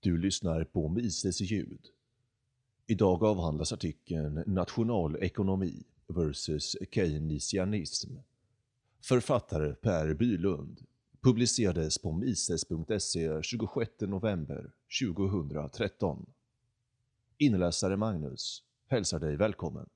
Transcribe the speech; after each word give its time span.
Du 0.00 0.18
lyssnar 0.18 0.64
på 0.64 0.88
Mises 0.88 1.40
ljud. 1.40 1.80
Idag 2.86 3.24
avhandlas 3.24 3.72
artikeln 3.72 4.42
Nationalekonomi 4.46 5.82
vs 6.06 6.76
Keynesianism. 6.90 8.12
Författare 9.00 9.74
Per 9.74 10.14
Bylund. 10.14 10.80
Publicerades 11.20 11.98
på 11.98 12.12
mises.se 12.12 13.42
26 13.42 13.90
november 14.00 14.72
2013. 15.00 16.26
Inläsare 17.38 17.96
Magnus 17.96 18.62
hälsar 18.86 19.20
dig 19.20 19.36
välkommen. 19.36 19.88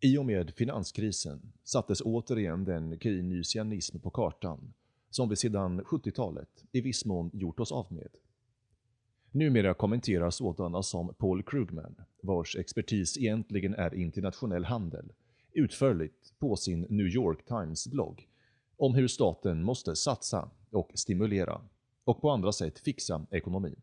I 0.00 0.18
och 0.18 0.26
med 0.26 0.54
finanskrisen 0.54 1.52
sattes 1.64 2.00
återigen 2.00 2.64
den 2.64 2.98
keynesianism 2.98 3.98
på 3.98 4.10
kartan 4.10 4.74
som 5.10 5.28
vi 5.28 5.36
sedan 5.36 5.80
70-talet 5.80 6.64
i 6.72 6.80
viss 6.80 7.04
mån 7.04 7.30
gjort 7.32 7.60
oss 7.60 7.72
av 7.72 7.92
med. 7.92 8.08
Numera 9.36 9.74
kommenterar 9.74 10.30
sådana 10.30 10.82
som 10.82 11.14
Paul 11.14 11.42
Krugman, 11.42 11.94
vars 12.22 12.56
expertis 12.56 13.18
egentligen 13.18 13.74
är 13.74 13.94
internationell 13.94 14.64
handel, 14.64 15.12
utförligt 15.52 16.38
på 16.38 16.56
sin 16.56 16.80
New 16.80 17.06
York 17.06 17.44
Times-blogg 17.44 18.28
om 18.76 18.94
hur 18.94 19.08
staten 19.08 19.62
måste 19.62 19.96
satsa 19.96 20.50
och 20.70 20.90
stimulera 20.94 21.60
och 22.04 22.20
på 22.20 22.30
andra 22.30 22.52
sätt 22.52 22.78
fixa 22.78 23.26
ekonomin. 23.30 23.80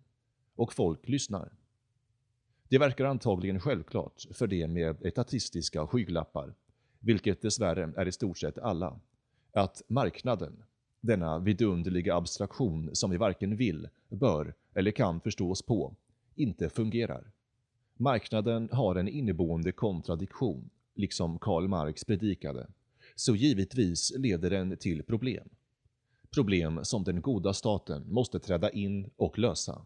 Och 0.55 0.73
folk 0.73 1.07
lyssnar. 1.07 1.51
Det 2.69 2.77
verkar 2.77 3.05
antagligen 3.05 3.59
självklart 3.59 4.25
för 4.31 4.47
de 4.47 4.67
med 4.67 5.05
etatistiska 5.05 5.87
skygglappar, 5.87 6.53
vilket 6.99 7.41
dessvärre 7.41 7.93
är 7.97 8.07
i 8.07 8.11
stort 8.11 8.37
sett 8.37 8.57
alla, 8.57 8.99
att 9.53 9.81
marknaden, 9.87 10.63
denna 11.01 11.39
vidunderliga 11.39 12.15
abstraktion 12.15 12.89
som 12.93 13.11
vi 13.11 13.17
varken 13.17 13.57
vill, 13.57 13.87
bör 14.11 14.53
eller 14.73 14.91
kan 14.91 15.21
förstås 15.21 15.61
på, 15.61 15.95
inte 16.35 16.69
fungerar. 16.69 17.31
Marknaden 17.97 18.69
har 18.71 18.95
en 18.95 19.07
inneboende 19.07 19.71
kontradiktion, 19.71 20.69
liksom 20.95 21.39
Karl 21.39 21.67
Marx 21.67 22.05
predikade, 22.05 22.67
så 23.15 23.35
givetvis 23.35 24.13
leder 24.17 24.49
den 24.49 24.77
till 24.77 25.03
problem. 25.03 25.49
Problem 26.33 26.79
som 26.83 27.03
den 27.03 27.21
goda 27.21 27.53
staten 27.53 28.13
måste 28.13 28.39
träda 28.39 28.69
in 28.69 29.09
och 29.15 29.39
lösa. 29.39 29.85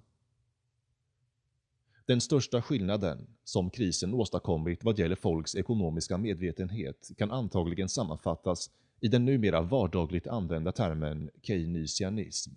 Den 2.06 2.22
största 2.22 2.62
skillnaden 2.62 3.28
som 3.44 3.70
krisen 3.70 4.14
åstadkommit 4.14 4.84
vad 4.84 5.00
gäller 5.00 5.16
folks 5.16 5.56
ekonomiska 5.56 6.18
medvetenhet 6.18 7.12
kan 7.18 7.32
antagligen 7.32 7.90
sammanfattas 7.90 8.72
i 9.00 9.08
den 9.08 9.26
numera 9.26 9.62
vardagligt 9.62 10.28
använda 10.28 10.72
termen 10.72 11.30
keynesianism. 11.42 12.52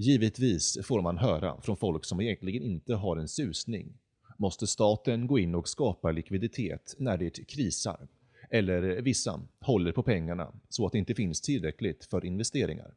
Givetvis 0.00 0.78
får 0.86 1.02
man 1.02 1.18
höra 1.18 1.60
från 1.60 1.76
folk 1.76 2.04
som 2.04 2.20
egentligen 2.20 2.62
inte 2.62 2.94
har 2.94 3.16
en 3.16 3.28
susning. 3.28 3.98
Måste 4.36 4.66
staten 4.66 5.26
gå 5.26 5.38
in 5.38 5.54
och 5.54 5.68
skapa 5.68 6.10
likviditet 6.10 6.94
när 6.98 7.16
det 7.16 7.30
krisar? 7.30 8.08
Eller 8.50 9.02
vissa 9.02 9.40
håller 9.60 9.92
på 9.92 10.02
pengarna 10.02 10.52
så 10.68 10.86
att 10.86 10.92
det 10.92 10.98
inte 10.98 11.14
finns 11.14 11.40
tillräckligt 11.40 12.04
för 12.04 12.24
investeringar. 12.24 12.94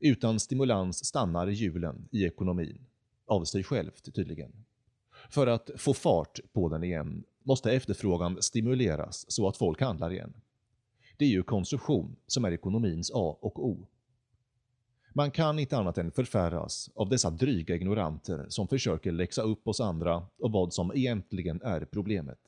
Utan 0.00 0.40
stimulans 0.40 1.04
stannar 1.04 1.46
hjulen 1.46 2.08
i 2.10 2.24
ekonomin. 2.24 2.86
Av 3.26 3.44
sig 3.44 3.64
självt 3.64 4.14
tydligen. 4.14 4.52
För 5.28 5.46
att 5.46 5.70
få 5.76 5.94
fart 5.94 6.40
på 6.52 6.68
den 6.68 6.84
igen 6.84 7.24
måste 7.42 7.72
efterfrågan 7.72 8.42
stimuleras 8.42 9.24
så 9.28 9.48
att 9.48 9.56
folk 9.56 9.80
handlar 9.80 10.12
igen. 10.12 10.32
Det 11.16 11.24
är 11.24 11.28
ju 11.28 11.42
konsumtion 11.42 12.16
som 12.26 12.44
är 12.44 12.52
ekonomins 12.52 13.10
A 13.14 13.38
och 13.40 13.66
O. 13.66 13.86
Man 15.12 15.30
kan 15.30 15.58
inte 15.58 15.76
annat 15.76 15.98
än 15.98 16.10
förfäras 16.10 16.90
av 16.94 17.08
dessa 17.08 17.30
dryga 17.30 17.74
ignoranter 17.74 18.46
som 18.48 18.68
försöker 18.68 19.12
läxa 19.12 19.42
upp 19.42 19.68
oss 19.68 19.80
andra 19.80 20.26
och 20.38 20.52
vad 20.52 20.72
som 20.72 20.92
egentligen 20.94 21.60
är 21.62 21.84
problemet. 21.84 22.38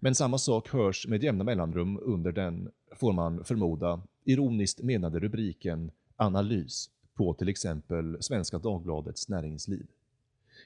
Men 0.00 0.14
samma 0.14 0.38
sak 0.38 0.68
hörs 0.68 1.06
med 1.06 1.22
jämna 1.22 1.44
mellanrum 1.44 1.98
under 2.02 2.32
den, 2.32 2.70
får 2.96 3.12
man 3.12 3.44
förmoda, 3.44 4.02
ironiskt 4.24 4.82
menade 4.82 5.18
rubriken 5.18 5.90
”Analys” 6.16 6.90
på 7.14 7.34
till 7.34 7.48
exempel 7.48 8.16
Svenska 8.20 8.58
Dagbladets 8.58 9.28
näringsliv. 9.28 9.86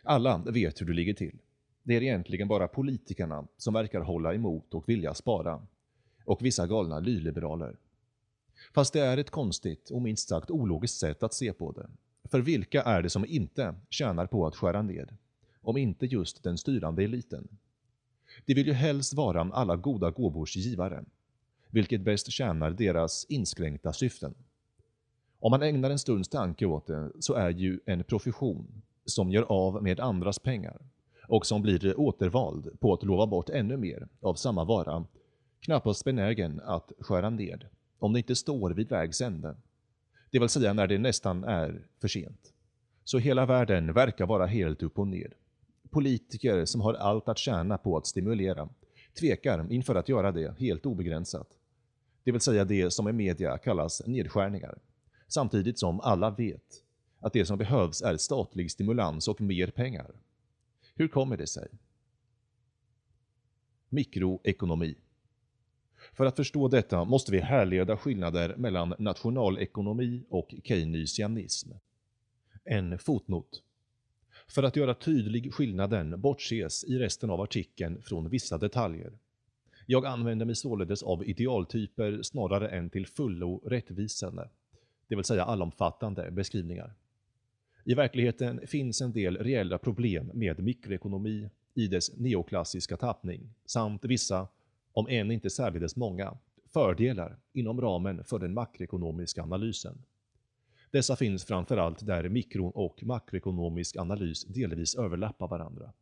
Alla 0.02 0.38
vet 0.38 0.80
hur 0.80 0.86
det 0.86 0.92
ligger 0.92 1.14
till. 1.14 1.38
Det 1.82 1.96
är 1.96 2.02
egentligen 2.02 2.48
bara 2.48 2.68
politikerna 2.68 3.46
som 3.56 3.74
verkar 3.74 4.00
hålla 4.00 4.34
emot 4.34 4.74
och 4.74 4.88
vilja 4.88 5.14
spara. 5.14 5.66
Och 6.24 6.44
vissa 6.44 6.66
galna 6.66 7.00
nyliberaler. 7.00 7.76
Fast 8.74 8.92
det 8.92 9.00
är 9.00 9.16
ett 9.16 9.30
konstigt 9.30 9.90
och 9.90 10.02
minst 10.02 10.28
sagt 10.28 10.50
ologiskt 10.50 10.98
sätt 10.98 11.22
att 11.22 11.34
se 11.34 11.52
på 11.52 11.72
det. 11.72 11.90
För 12.28 12.40
vilka 12.40 12.82
är 12.82 13.02
det 13.02 13.10
som 13.10 13.26
inte 13.26 13.74
tjänar 13.90 14.26
på 14.26 14.46
att 14.46 14.56
skära 14.56 14.82
ned? 14.82 15.16
Om 15.60 15.76
inte 15.76 16.06
just 16.06 16.42
den 16.42 16.58
styrande 16.58 17.04
eliten. 17.04 17.48
De 18.46 18.54
vill 18.54 18.66
ju 18.66 18.72
helst 18.72 19.14
vara 19.14 19.40
alla 19.40 19.76
goda 19.76 20.10
gåvors 20.10 20.56
givare, 20.56 21.04
vilket 21.70 22.00
bäst 22.00 22.32
tjänar 22.32 22.70
deras 22.70 23.26
inskränkta 23.28 23.92
syften. 23.92 24.34
Om 25.38 25.50
man 25.50 25.62
ägnar 25.62 25.90
en 25.90 25.98
stunds 25.98 26.28
tanke 26.28 26.66
åt 26.66 26.86
det 26.86 27.10
så 27.20 27.34
är 27.34 27.50
ju 27.50 27.80
en 27.86 28.04
profession 28.04 28.82
som 29.04 29.30
gör 29.30 29.42
av 29.42 29.82
med 29.82 30.00
andras 30.00 30.38
pengar 30.38 30.80
och 31.28 31.46
som 31.46 31.62
blir 31.62 32.00
återvald 32.00 32.80
på 32.80 32.92
att 32.92 33.02
lova 33.02 33.26
bort 33.26 33.50
ännu 33.50 33.76
mer 33.76 34.08
av 34.20 34.34
samma 34.34 34.64
vara 34.64 35.04
knappast 35.60 36.04
benägen 36.04 36.60
att 36.64 36.92
skära 36.98 37.30
ned 37.30 37.66
om 38.00 38.12
det 38.12 38.18
inte 38.18 38.36
står 38.36 38.70
vid 38.70 38.88
vägs 38.88 39.20
ände. 39.20 39.56
Det 40.30 40.38
vill 40.38 40.48
säga 40.48 40.72
när 40.72 40.86
det 40.86 40.98
nästan 40.98 41.44
är 41.44 41.86
för 42.00 42.08
sent. 42.08 42.52
Så 43.04 43.18
hela 43.18 43.46
världen 43.46 43.92
verkar 43.92 44.26
vara 44.26 44.46
helt 44.46 44.82
upp 44.82 44.98
och 44.98 45.06
ned. 45.06 45.34
Politiker 45.90 46.64
som 46.64 46.80
har 46.80 46.94
allt 46.94 47.28
att 47.28 47.38
tjäna 47.38 47.78
på 47.78 47.96
att 47.96 48.06
stimulera 48.06 48.68
tvekar 49.20 49.72
inför 49.72 49.94
att 49.94 50.08
göra 50.08 50.32
det 50.32 50.58
helt 50.58 50.86
obegränsat. 50.86 51.48
Det 52.24 52.32
vill 52.32 52.40
säga 52.40 52.64
det 52.64 52.90
som 52.90 53.08
i 53.08 53.12
media 53.12 53.58
kallas 53.58 54.06
nedskärningar. 54.06 54.78
Samtidigt 55.28 55.78
som 55.78 56.00
alla 56.00 56.30
vet 56.30 56.82
att 57.20 57.32
det 57.32 57.46
som 57.46 57.58
behövs 57.58 58.02
är 58.02 58.16
statlig 58.16 58.70
stimulans 58.70 59.28
och 59.28 59.40
mer 59.40 59.70
pengar. 59.70 60.10
Hur 60.94 61.08
kommer 61.08 61.36
det 61.36 61.46
sig? 61.46 61.68
Mikroekonomi 63.88 64.94
för 66.20 66.26
att 66.26 66.36
förstå 66.36 66.68
detta 66.68 67.04
måste 67.04 67.32
vi 67.32 67.40
härleda 67.40 67.96
skillnader 67.96 68.54
mellan 68.56 68.94
nationalekonomi 68.98 70.24
och 70.28 70.54
keynesianism. 70.64 71.70
En 72.64 72.98
fotnot. 72.98 73.62
För 74.48 74.62
att 74.62 74.76
göra 74.76 74.94
tydlig 74.94 75.54
skillnaden 75.54 76.20
bortses 76.20 76.84
i 76.84 76.98
resten 76.98 77.30
av 77.30 77.40
artikeln 77.40 78.02
från 78.02 78.28
vissa 78.28 78.58
detaljer. 78.58 79.12
Jag 79.86 80.06
använder 80.06 80.46
mig 80.46 80.54
således 80.54 81.02
av 81.02 81.28
idealtyper 81.28 82.22
snarare 82.22 82.68
än 82.68 82.90
till 82.90 83.06
fullo 83.06 83.60
rättvisande, 83.64 84.48
det 85.08 85.16
vill 85.16 85.24
säga 85.24 85.44
allomfattande 85.44 86.30
beskrivningar. 86.30 86.94
I 87.84 87.94
verkligheten 87.94 88.66
finns 88.66 89.00
en 89.00 89.12
del 89.12 89.36
reella 89.36 89.78
problem 89.78 90.30
med 90.34 90.62
mikroekonomi 90.62 91.50
i 91.74 91.86
dess 91.86 92.16
neoklassiska 92.16 92.96
tappning, 92.96 93.54
samt 93.66 94.04
vissa 94.04 94.48
om 94.92 95.06
än 95.08 95.30
inte 95.30 95.50
särdeles 95.50 95.96
många, 95.96 96.38
fördelar 96.72 97.38
inom 97.52 97.80
ramen 97.80 98.24
för 98.24 98.38
den 98.38 98.54
makroekonomiska 98.54 99.42
analysen. 99.42 100.02
Dessa 100.90 101.16
finns 101.16 101.44
framförallt 101.44 102.06
där 102.06 102.28
mikro 102.28 102.66
och 102.66 103.02
makroekonomisk 103.02 103.96
analys 103.96 104.44
delvis 104.44 104.94
överlappar 104.94 105.48
varandra. 105.48 105.92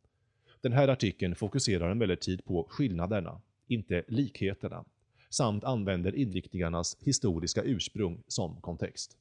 Den 0.61 0.73
här 0.73 0.87
artikeln 0.87 1.35
fokuserar 1.35 1.91
emellertid 1.91 2.45
på 2.45 2.67
skillnaderna, 2.69 3.41
inte 3.67 4.03
likheterna, 4.07 4.85
samt 5.29 5.63
använder 5.63 6.15
inriktningarnas 6.15 6.97
historiska 6.99 7.63
ursprung 7.63 8.23
som 8.27 8.61
kontext. 8.61 9.17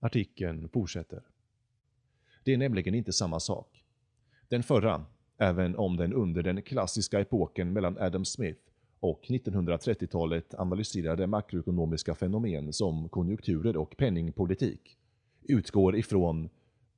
Artikeln 0.00 0.68
fortsätter. 0.68 1.22
Det 2.44 2.52
är 2.52 2.58
nämligen 2.58 2.94
inte 2.94 3.12
samma 3.12 3.40
sak. 3.40 3.84
Den 4.48 4.62
förra, 4.62 5.04
även 5.38 5.76
om 5.76 5.96
den 5.96 6.12
under 6.12 6.42
den 6.42 6.62
klassiska 6.62 7.20
epoken 7.20 7.72
mellan 7.72 7.98
Adam 7.98 8.24
Smith 8.24 8.60
och 9.04 9.24
1930-talet 9.28 10.54
analyserade 10.54 11.26
makroekonomiska 11.26 12.14
fenomen 12.14 12.72
som 12.72 13.08
konjunkturer 13.08 13.76
och 13.76 13.96
penningpolitik 13.96 14.96
utgår 15.42 15.96
ifrån 15.96 16.48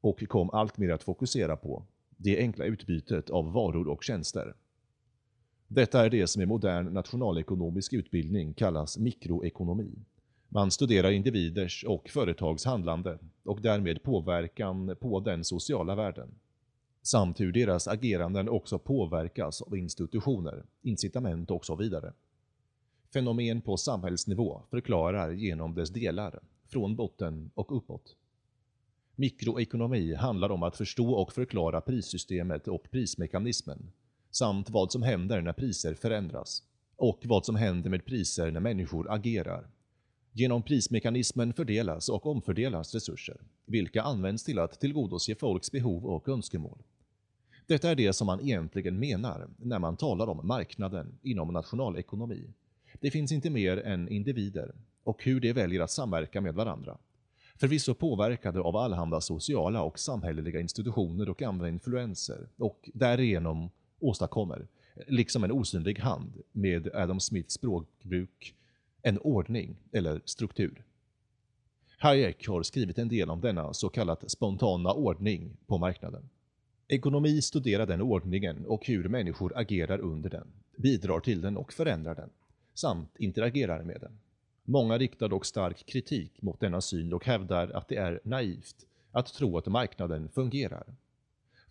och 0.00 0.29
kom 0.29 0.50
alltmer 0.50 0.88
att 0.88 1.03
fokusera 1.03 1.56
på 1.56 1.82
det 2.17 2.38
enkla 2.38 2.64
utbytet 2.64 3.31
av 3.31 3.53
varor 3.53 3.88
och 3.88 4.05
tjänster. 4.05 4.55
Detta 5.69 6.05
är 6.05 6.11
det 6.11 6.26
som 6.26 6.43
i 6.43 6.47
modern 6.47 6.87
nationalekonomisk 6.94 7.93
utbildning 7.93 8.55
kallas 8.55 8.99
mikroekonomi. 8.99 9.93
Man 10.49 10.70
studerar 10.70 11.11
individers 11.11 11.85
och 11.85 12.09
företags 12.09 12.64
handlande 12.64 13.19
och 13.44 13.61
därmed 13.61 14.02
påverkan 14.02 14.97
på 15.00 15.20
den 15.20 15.44
sociala 15.44 15.94
världen 15.94 16.35
samt 17.06 17.41
hur 17.41 17.53
deras 17.53 17.88
ageranden 17.88 18.49
också 18.49 18.79
påverkas 18.79 19.62
av 19.62 19.76
institutioner, 19.76 20.64
incitament 20.82 21.50
och 21.50 21.64
så 21.67 21.76
vidare. 21.76 22.12
Fenomen 23.12 23.61
på 23.61 23.76
samhällsnivå 23.76 24.62
förklarar 24.70 25.32
genom 25.32 25.75
dess 25.75 25.91
delar, 25.91 26.41
från 26.69 26.97
botten 26.97 27.50
och 27.55 27.76
uppåt. 27.76 28.17
Mikroekonomi 29.17 30.14
handlar 30.14 30.50
om 30.50 30.62
att 30.62 30.76
förstå 30.76 31.12
och 31.12 31.32
förklara 31.32 31.81
prissystemet 31.81 32.69
och 32.69 32.91
prismekanismen, 32.91 33.93
samt 34.31 34.70
vad 34.70 34.93
som 34.93 35.02
händer 35.02 35.41
när 35.41 35.52
priser 35.52 35.94
förändras, 35.94 36.62
och 36.97 37.20
vad 37.25 37.44
som 37.44 37.56
händer 37.56 37.91
med 37.91 38.05
priser 38.05 38.50
när 38.50 38.61
människor 38.61 39.11
agerar. 39.11 39.69
Genom 40.32 40.62
prismekanismen 40.62 41.52
fördelas 41.52 42.09
och 42.09 42.26
omfördelas 42.26 42.94
resurser, 42.94 43.41
vilka 43.67 44.02
används 44.02 44.44
till 44.44 44.59
att 44.59 44.81
tillgodose 44.81 45.35
folks 45.35 45.73
behov 45.73 46.06
och 46.06 46.29
önskemål. 46.29 46.79
Detta 47.67 47.91
är 47.91 47.95
det 47.95 48.13
som 48.13 48.27
man 48.27 48.41
egentligen 48.41 48.99
menar 48.99 49.49
när 49.59 49.79
man 49.79 49.97
talar 49.97 50.27
om 50.27 50.47
marknaden 50.47 51.19
inom 51.23 51.53
nationalekonomi. 51.53 52.51
Det 53.01 53.11
finns 53.11 53.33
inte 53.33 53.51
mer 53.51 53.77
än 53.77 54.09
individer 54.09 54.75
och 55.05 55.25
hur 55.25 55.41
de 55.41 55.53
väljer 55.53 55.81
att 55.81 55.91
samverka 55.91 56.41
med 56.41 56.55
varandra. 56.55 56.99
Förvisso 57.57 57.95
påverkade 57.95 58.61
av 58.61 58.77
allehanda 58.77 59.21
sociala 59.21 59.83
och 59.83 59.99
samhälleliga 59.99 60.61
institutioner 60.61 61.29
och 61.29 61.43
andra 61.43 61.69
influenser 61.69 62.49
och 62.57 62.91
därigenom 62.95 63.71
åstadkommer, 64.01 64.67
liksom 65.07 65.45
en 65.45 65.53
osynlig 65.53 65.99
hand 65.99 66.43
med 66.53 66.89
Adam 66.95 67.21
Smiths 67.21 67.55
språkbruk, 67.55 68.55
en 69.03 69.19
ordning 69.19 69.77
eller 69.93 70.21
struktur. 70.25 70.85
Hayek 71.99 72.49
har 72.49 72.62
skrivit 72.62 72.99
en 72.99 73.09
del 73.09 73.31
om 73.31 73.41
denna 73.41 73.75
så 73.75 73.89
kallat 73.89 74.31
spontana 74.31 74.93
ordning 74.93 75.57
på 75.67 75.79
marknaden. 75.79 76.29
Ekonomi 76.88 77.43
studerar 77.43 77.87
den 77.87 78.03
ordningen 78.03 78.67
och 78.67 78.87
hur 78.87 79.09
människor 79.09 79.53
agerar 79.56 79.99
under 79.99 80.31
den, 80.31 80.47
bidrar 80.77 81.21
till 81.21 81.41
den 81.41 81.56
och 81.56 81.73
förändrar 81.73 82.15
den, 82.15 82.31
samt 82.75 83.17
interagerar 83.19 83.83
med 83.83 84.00
den. 84.00 84.19
Många 84.65 84.99
riktar 84.99 85.29
dock 85.29 85.47
stark 85.47 85.87
kritik 85.87 86.43
mot 86.43 86.61
denna 86.61 86.81
syn 86.81 87.12
och 87.12 87.27
hävdar 87.27 87.69
att 87.69 87.88
det 87.88 87.97
är 87.97 88.21
naivt 88.25 88.87
att 89.12 89.27
tro 89.35 89.59
att 89.59 89.67
marknaden 89.67 90.29
fungerar. 90.29 90.85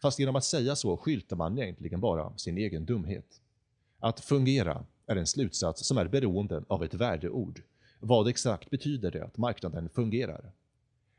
Fast 0.01 0.19
genom 0.19 0.35
att 0.35 0.43
säga 0.43 0.75
så 0.75 0.97
skyltar 0.97 1.35
man 1.35 1.59
egentligen 1.59 1.99
bara 1.99 2.37
sin 2.37 2.57
egen 2.57 2.85
dumhet. 2.85 3.41
Att 3.99 4.19
fungera 4.19 4.85
är 5.07 5.15
en 5.15 5.27
slutsats 5.27 5.87
som 5.87 5.97
är 5.97 6.07
beroende 6.07 6.63
av 6.67 6.83
ett 6.83 6.93
värdeord. 6.93 7.61
Vad 7.99 8.27
exakt 8.27 8.69
betyder 8.69 9.11
det 9.11 9.23
att 9.23 9.37
marknaden 9.37 9.89
fungerar? 9.89 10.51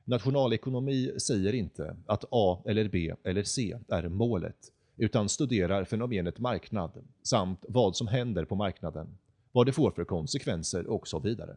Nationalekonomi 0.09 1.13
säger 1.21 1.53
inte 1.53 1.97
att 2.07 2.25
A 2.31 2.63
eller 2.65 2.89
B 2.89 3.15
eller 3.25 3.43
C 3.43 3.77
är 3.89 4.09
målet, 4.09 4.73
utan 4.97 5.29
studerar 5.29 5.85
fenomenet 5.85 6.39
marknad 6.39 7.05
samt 7.23 7.65
vad 7.69 7.97
som 7.97 8.07
händer 8.07 8.45
på 8.45 8.55
marknaden, 8.55 9.19
vad 9.53 9.67
det 9.67 9.73
får 9.73 9.91
för 9.91 10.05
konsekvenser 10.05 10.87
och 10.87 11.09
så 11.09 11.19
vidare. 11.19 11.57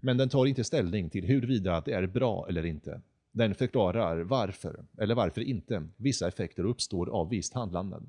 Men 0.00 0.16
den 0.16 0.28
tar 0.28 0.46
inte 0.46 0.64
ställning 0.64 1.10
till 1.10 1.24
huruvida 1.24 1.80
det 1.80 1.92
är 1.92 2.06
bra 2.06 2.46
eller 2.48 2.66
inte. 2.66 3.00
Den 3.32 3.54
förklarar 3.54 4.20
varför, 4.20 4.84
eller 4.98 5.14
varför 5.14 5.40
inte, 5.40 5.88
vissa 5.96 6.28
effekter 6.28 6.64
uppstår 6.64 7.10
av 7.10 7.28
visst 7.28 7.54
handlande. 7.54 8.02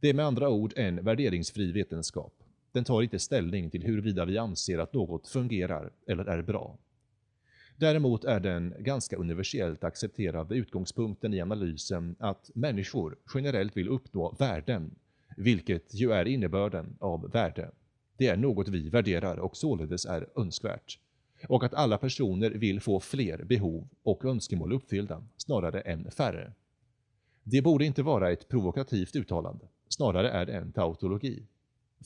Det 0.00 0.08
är 0.08 0.14
med 0.14 0.26
andra 0.26 0.48
ord 0.48 0.72
en 0.76 1.04
värderingsfri 1.04 1.72
vetenskap. 1.72 2.34
Den 2.72 2.84
tar 2.84 3.02
inte 3.02 3.18
ställning 3.18 3.70
till 3.70 3.82
huruvida 3.82 4.24
vi 4.24 4.38
anser 4.38 4.78
att 4.78 4.92
något 4.92 5.28
fungerar 5.28 5.90
eller 6.06 6.24
är 6.24 6.42
bra. 6.42 6.78
Däremot 7.82 8.24
är 8.24 8.40
den 8.40 8.74
ganska 8.78 9.16
universellt 9.16 9.84
accepterade 9.84 10.54
utgångspunkten 10.54 11.34
i 11.34 11.40
analysen 11.40 12.16
att 12.18 12.50
människor 12.54 13.16
generellt 13.34 13.76
vill 13.76 13.88
uppnå 13.88 14.36
värden, 14.38 14.94
vilket 15.36 15.94
ju 15.94 16.12
är 16.12 16.24
innebörden 16.24 16.96
av 17.00 17.30
värde. 17.30 17.70
Det 18.16 18.26
är 18.26 18.36
något 18.36 18.68
vi 18.68 18.88
värderar 18.88 19.36
och 19.36 19.56
således 19.56 20.06
är 20.06 20.28
önskvärt. 20.36 20.98
Och 21.48 21.64
att 21.64 21.74
alla 21.74 21.98
personer 21.98 22.50
vill 22.50 22.80
få 22.80 23.00
fler 23.00 23.44
behov 23.44 23.88
och 24.02 24.24
önskemål 24.24 24.72
uppfyllda, 24.72 25.24
snarare 25.36 25.80
än 25.80 26.10
färre. 26.10 26.52
Det 27.42 27.62
borde 27.62 27.84
inte 27.84 28.02
vara 28.02 28.30
ett 28.30 28.48
provokativt 28.48 29.16
uttalande, 29.16 29.68
snarare 29.88 30.30
är 30.30 30.46
det 30.46 30.52
en 30.52 30.72
tautologi. 30.72 31.46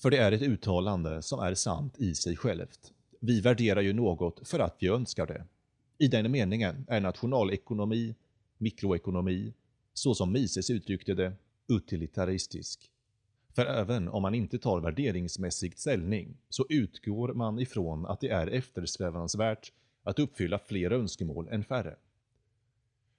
För 0.02 0.11
det 0.11 0.17
är 0.17 0.32
ett 0.32 0.43
uttalande 0.43 1.23
som 1.23 1.40
är 1.40 1.55
sant 1.55 1.94
i 1.99 2.14
sig 2.14 2.37
självt. 2.37 2.93
Vi 3.20 3.40
värderar 3.40 3.81
ju 3.81 3.93
något 3.93 4.49
för 4.49 4.58
att 4.58 4.76
vi 4.78 4.88
önskar 4.88 5.26
det. 5.26 5.44
I 5.98 6.08
den 6.08 6.31
meningen 6.31 6.84
är 6.88 7.00
nationalekonomi, 7.00 8.14
mikroekonomi, 8.58 9.52
så 9.94 10.14
som 10.14 10.32
Mises 10.32 10.70
uttryckte 10.70 11.14
det, 11.14 11.32
utilitaristisk. 11.69 12.90
För 13.54 13.66
även 13.66 14.08
om 14.08 14.22
man 14.22 14.34
inte 14.34 14.58
tar 14.58 14.81
värderingsmässigt 14.81 15.78
ställning 15.78 16.37
så 16.48 16.66
utgår 16.69 17.34
man 17.34 17.58
ifrån 17.58 18.06
att 18.06 18.20
det 18.20 18.28
är 18.28 18.46
eftersträvansvärt 18.46 19.72
att 20.02 20.19
uppfylla 20.19 20.58
fler 20.58 20.90
önskemål 20.93 21.48
än 21.48 21.64
färre. 21.64 21.96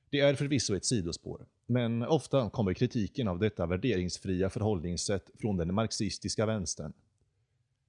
Det 0.09 0.19
är 0.19 0.35
förvisso 0.35 0.75
ett 0.75 0.85
sidospår, 0.85 1.45
men 1.65 2.03
ofta 2.03 2.49
kommer 2.49 2.73
kritiken 2.73 3.27
av 3.27 3.39
detta 3.39 3.65
värderingsfria 3.65 4.49
förhållningssätt 4.49 5.29
från 5.39 5.57
den 5.57 5.73
marxistiska 5.73 6.45
vänstern. 6.45 6.93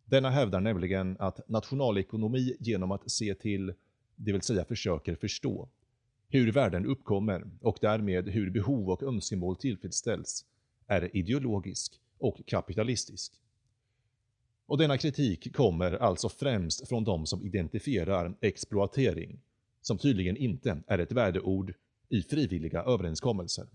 Denna 0.05 0.31
hävdar 0.31 0.61
nämligen 0.61 1.17
att 1.19 1.49
nationalekonomi 1.49 2.57
genom 2.61 2.93
att 2.93 3.11
se 3.11 3.35
till, 3.35 3.75
det 4.19 4.33
vill 4.33 4.43
säga 4.43 4.65
försöker 4.65 5.15
förstå, 5.15 5.69
hur 6.29 6.53
värden 6.53 6.87
uppkommer 6.87 7.51
och 7.61 7.79
därmed 7.81 8.29
hur 8.29 8.51
behov 8.51 8.91
och 8.91 9.03
önskemål 9.03 9.57
tillfredsställs, 9.57 10.45
är 10.87 11.17
ideologisk 11.17 12.01
och 12.19 12.41
kapitalistisk. 12.47 13.33
Och 14.67 14.79
denna 14.79 14.99
kritik 14.99 15.57
kommer 15.57 15.93
alltså 15.93 16.29
främst 16.29 16.89
från 16.89 17.05
de 17.05 17.27
som 17.27 17.43
identifierar 17.43 18.35
exploatering, 18.41 19.41
som 19.81 19.99
tydligen 19.99 20.37
inte 20.37 20.83
är 20.87 20.99
ett 20.99 21.13
värdeord 21.13 21.75
i 22.09 22.23
frivilliga 22.23 22.83
överenskommelser. 22.83 23.67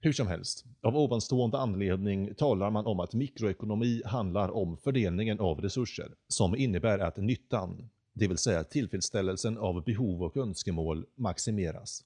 Hur 0.00 0.12
som 0.12 0.26
helst, 0.26 0.64
av 0.80 0.96
ovanstående 0.96 1.58
anledning 1.58 2.34
talar 2.34 2.70
man 2.70 2.86
om 2.86 3.00
att 3.00 3.14
mikroekonomi 3.14 4.02
handlar 4.04 4.50
om 4.50 4.76
fördelningen 4.76 5.40
av 5.40 5.60
resurser, 5.60 6.14
som 6.28 6.56
innebär 6.56 6.98
att 6.98 7.16
nyttan, 7.16 7.90
det 8.14 8.28
vill 8.28 8.38
säga 8.38 8.64
tillfredsställelsen 8.64 9.58
av 9.58 9.84
behov 9.84 10.22
och 10.22 10.36
önskemål, 10.36 11.06
maximeras. 11.14 12.04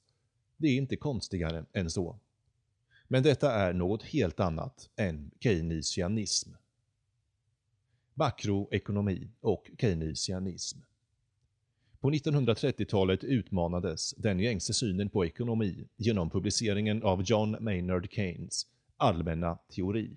Det 0.57 0.69
är 0.69 0.77
inte 0.77 0.97
konstigare 0.97 1.65
än 1.73 1.91
så. 1.91 2.19
Men 3.09 3.23
detta 3.23 3.53
är 3.53 3.73
något 3.73 4.03
helt 4.03 4.41
annat 4.41 4.91
än 4.97 5.31
keynesianism. 5.41 6.51
Makroekonomi 8.15 9.29
och 9.41 9.71
keynesianism. 9.79 10.79
På 12.01 12.11
1930-talet 12.11 13.25
utmanades 13.25 14.15
den 14.17 14.41
gängse 14.41 14.75
synen 14.75 15.09
på 15.09 15.27
ekonomi 15.27 15.89
genom 15.97 16.31
publiceringen 16.31 17.03
av 17.03 17.23
John 17.23 17.57
Maynard 17.61 18.09
Keynes 18.11 18.67
allmänna 18.97 19.59
teori. 19.75 20.17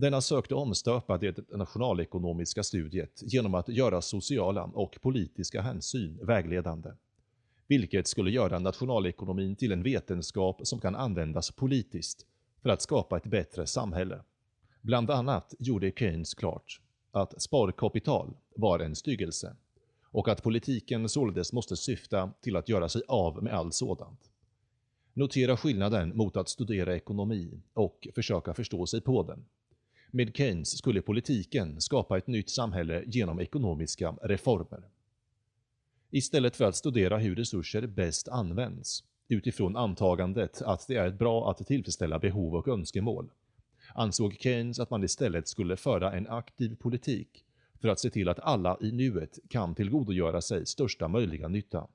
Denna 0.00 0.20
sökte 0.20 0.54
omstöpa 0.54 1.18
det 1.18 1.50
nationalekonomiska 1.50 2.62
studiet 2.62 3.22
genom 3.22 3.54
att 3.54 3.68
göra 3.68 4.02
sociala 4.02 4.64
och 4.64 4.98
politiska 5.00 5.62
hänsyn 5.62 6.18
vägledande 6.22 6.90
vilket 7.66 8.06
skulle 8.06 8.30
göra 8.30 8.58
nationalekonomin 8.58 9.56
till 9.56 9.72
en 9.72 9.82
vetenskap 9.82 10.60
som 10.62 10.80
kan 10.80 10.94
användas 10.94 11.50
politiskt 11.50 12.26
för 12.62 12.70
att 12.70 12.82
skapa 12.82 13.16
ett 13.16 13.26
bättre 13.26 13.66
samhälle. 13.66 14.22
Bland 14.82 15.10
annat 15.10 15.54
gjorde 15.58 15.92
Keynes 15.96 16.34
klart 16.34 16.80
att 17.10 17.42
sparkapital 17.42 18.36
var 18.56 18.78
en 18.78 18.96
styggelse 18.96 19.56
och 20.02 20.28
att 20.28 20.42
politiken 20.42 21.08
således 21.08 21.52
måste 21.52 21.76
syfta 21.76 22.30
till 22.40 22.56
att 22.56 22.68
göra 22.68 22.88
sig 22.88 23.02
av 23.08 23.42
med 23.42 23.54
allt 23.54 23.74
sådant. 23.74 24.30
Notera 25.12 25.56
skillnaden 25.56 26.16
mot 26.16 26.36
att 26.36 26.48
studera 26.48 26.96
ekonomi 26.96 27.60
och 27.74 28.08
försöka 28.14 28.54
förstå 28.54 28.86
sig 28.86 29.00
på 29.00 29.22
den. 29.22 29.44
Med 30.10 30.36
Keynes 30.36 30.78
skulle 30.78 31.02
politiken 31.02 31.80
skapa 31.80 32.18
ett 32.18 32.26
nytt 32.26 32.50
samhälle 32.50 33.04
genom 33.06 33.40
ekonomiska 33.40 34.14
reformer 34.22 34.88
istället 36.10 36.56
för 36.56 36.64
att 36.64 36.76
studera 36.76 37.18
hur 37.18 37.36
resurser 37.36 37.86
bäst 37.86 38.28
används, 38.28 39.04
utifrån 39.28 39.76
antagandet 39.76 40.62
att 40.62 40.86
det 40.88 40.96
är 40.96 41.10
bra 41.10 41.50
att 41.50 41.66
tillfredsställa 41.66 42.18
behov 42.18 42.54
och 42.54 42.68
önskemål, 42.68 43.30
ansåg 43.94 44.36
Keynes 44.40 44.80
att 44.80 44.90
man 44.90 45.04
istället 45.04 45.48
skulle 45.48 45.76
föra 45.76 46.12
en 46.12 46.28
aktiv 46.28 46.76
politik 46.76 47.44
för 47.80 47.88
att 47.88 48.00
se 48.00 48.10
till 48.10 48.28
att 48.28 48.40
alla 48.40 48.78
i 48.80 48.92
nuet 48.92 49.38
kan 49.48 49.74
tillgodogöra 49.74 50.40
sig 50.40 50.66
största 50.66 51.08
möjliga 51.08 51.48
nytta. 51.48 51.88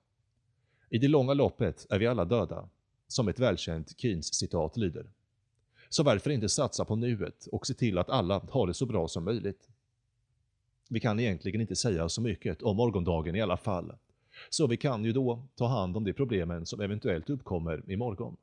I 0.90 0.98
det 0.98 1.08
långa 1.08 1.34
loppet 1.34 1.88
är 1.90 2.00
vi 2.00 2.08
alla 2.08 2.26
döda, 2.26 2.70
som 3.08 3.28
ett 3.28 3.40
välkänt 3.40 3.98
Keynes-citat 3.98 4.78
lyder. 4.78 5.10
Så 5.94 6.04
varför 6.04 6.30
inte 6.30 6.50
satsa 6.50 6.86
på 6.86 6.96
nuet 6.96 7.48
och 7.52 7.68
se 7.68 7.74
till 7.74 7.98
att 7.98 8.10
alla 8.10 8.42
har 8.50 8.68
det 8.68 8.74
så 8.74 8.86
bra 8.86 9.08
som 9.08 9.24
möjligt? 9.24 9.70
Vi 10.90 11.00
kan 11.00 11.20
egentligen 11.20 11.62
inte 11.62 11.76
säga 11.76 12.10
så 12.10 12.22
mycket 12.22 12.62
om 12.62 12.78
morgondagen 12.78 13.36
i 13.36 13.42
alla 13.42 13.58
fall. 13.58 13.96
Så 14.50 14.68
vi 14.68 14.78
kan 14.78 15.06
ju 15.06 15.14
då 15.14 15.48
ta 15.56 15.68
hand 15.68 15.98
om 15.98 16.04
de 16.04 16.14
problemen 16.14 16.66
som 16.66 16.82
eventuellt 16.82 17.30
uppkommer 17.30 17.92
imorgon. 17.92 18.38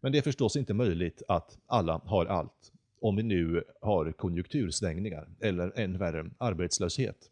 Men 0.00 0.12
det 0.12 0.18
är 0.18 0.22
förstås 0.22 0.56
inte 0.56 0.74
möjligt 0.74 1.22
att 1.28 1.58
alla 1.66 2.00
har 2.04 2.26
allt, 2.26 2.72
om 3.00 3.16
vi 3.16 3.22
nu 3.22 3.64
har 3.80 4.12
konjunktursvängningar 4.12 5.28
eller 5.40 5.78
än 5.78 5.98
värre 5.98 6.30
arbetslöshet. 6.38 7.30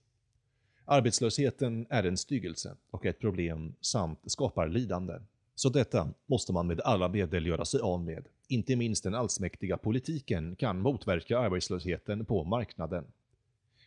Arbetslösheten 0.85 1.87
är 1.91 2.05
en 2.05 2.17
styggelse 2.17 2.77
och 2.91 3.07
ett 3.07 3.21
problem 3.21 3.75
samt 3.81 4.21
skapar 4.27 4.69
lidande. 4.69 5.15
Så 5.55 5.69
detta 5.69 6.09
måste 6.27 6.53
man 6.53 6.67
med 6.67 6.81
alla 6.81 7.09
medel 7.09 7.47
göra 7.47 7.65
sig 7.65 7.81
av 7.81 8.05
med. 8.05 8.27
Inte 8.49 8.77
minst 8.77 9.05
den 9.05 9.15
allsmäktiga 9.15 9.77
politiken 9.77 10.57
kan 10.57 10.81
motverka 10.81 11.39
arbetslösheten 11.39 12.25
på 12.25 12.45
marknaden. 12.45 13.05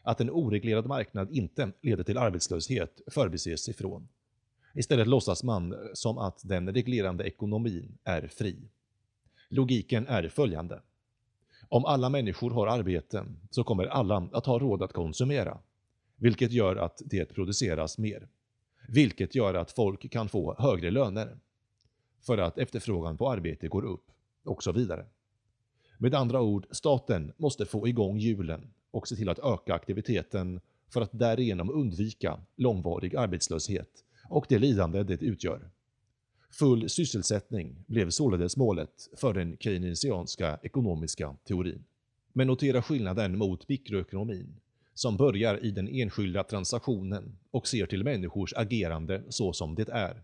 Att 0.03 0.21
en 0.21 0.29
oreglerad 0.29 0.85
marknad 0.85 1.31
inte 1.31 1.71
leder 1.81 2.03
till 2.03 2.17
arbetslöshet 2.17 3.01
förbises 3.07 3.69
ifrån. 3.69 4.07
Istället 4.75 5.07
låtsas 5.07 5.43
man 5.43 5.75
som 5.93 6.17
att 6.17 6.41
den 6.43 6.73
reglerande 6.73 7.23
ekonomin 7.23 7.97
är 8.03 8.27
fri. 8.27 8.57
Logiken 9.49 10.07
är 10.07 10.29
följande. 10.29 10.81
Om 11.69 11.85
alla 11.85 12.09
människor 12.09 12.51
har 12.51 12.67
arbete 12.67 13.25
så 13.49 13.63
kommer 13.63 13.85
alla 13.85 14.29
att 14.33 14.45
ha 14.45 14.59
råd 14.59 14.83
att 14.83 14.93
konsumera, 14.93 15.57
vilket 16.15 16.51
gör 16.51 16.75
att 16.75 17.01
det 17.05 17.25
produceras 17.25 17.97
mer. 17.97 18.27
Vilket 18.87 19.35
gör 19.35 19.53
att 19.53 19.71
folk 19.71 20.11
kan 20.11 20.29
få 20.29 20.55
högre 20.59 20.91
löner, 20.91 21.37
för 22.27 22.37
att 22.37 22.57
efterfrågan 22.57 23.17
på 23.17 23.29
arbete 23.31 23.67
går 23.67 23.85
upp, 23.85 24.11
och 24.45 24.63
så 24.63 24.71
vidare. 24.71 25.05
Med 25.97 26.15
andra 26.15 26.41
ord, 26.41 26.67
staten 26.71 27.33
måste 27.37 27.65
få 27.65 27.87
igång 27.87 28.17
hjulen 28.17 28.73
och 28.91 29.07
se 29.07 29.15
till 29.15 29.29
att 29.29 29.39
öka 29.39 29.73
aktiviteten 29.73 30.59
för 30.93 31.01
att 31.01 31.19
därigenom 31.19 31.69
undvika 31.69 32.39
långvarig 32.55 33.15
arbetslöshet 33.15 33.89
och 34.29 34.45
det 34.49 34.59
lidande 34.59 35.03
det 35.03 35.21
utgör. 35.21 35.69
Full 36.51 36.89
sysselsättning 36.89 37.83
blev 37.87 38.09
således 38.09 38.57
målet 38.57 39.09
för 39.17 39.33
den 39.33 39.57
keynesianska 39.57 40.59
ekonomiska 40.63 41.35
teorin. 41.47 41.83
Men 42.33 42.47
notera 42.47 42.81
skillnaden 42.81 43.37
mot 43.37 43.69
mikroekonomin, 43.69 44.59
som 44.93 45.17
börjar 45.17 45.65
i 45.65 45.71
den 45.71 45.87
enskilda 45.87 46.43
transaktionen 46.43 47.37
och 47.51 47.67
ser 47.67 47.85
till 47.85 48.03
människors 48.03 48.53
agerande 48.53 49.23
så 49.29 49.53
som 49.53 49.75
det 49.75 49.89
är. 49.89 50.23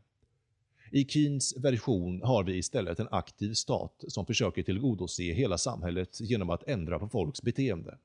I 0.95 1.05
Keynes 1.05 1.57
version 1.57 2.21
har 2.21 2.43
vi 2.43 2.57
istället 2.57 2.99
en 2.99 3.07
aktiv 3.11 3.53
stat 3.53 4.03
som 4.07 4.25
försöker 4.25 4.63
tillgodose 4.63 5.23
hela 5.23 5.57
samhället 5.57 6.21
genom 6.21 6.49
att 6.49 6.67
ändra 6.67 6.99
på 6.99 7.09
folks 7.09 7.41
beteende. 7.41 7.97